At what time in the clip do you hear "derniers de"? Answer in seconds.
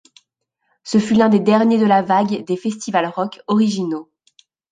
1.39-1.85